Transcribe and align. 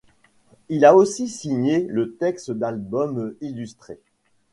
Il 0.69 0.83
a 0.83 0.95
aussi 0.95 1.27
signé 1.27 1.85
le 1.87 2.15
texte 2.17 2.49
d'albums 2.49 3.35
illustrés. 3.39 3.99